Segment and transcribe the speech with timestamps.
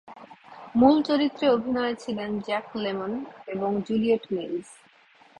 [0.75, 3.11] মূল চরিত্রে অভিনয়ে ছিলেন জ্যাক লেমন
[3.47, 4.69] এবং জুলিয়েট মিলস।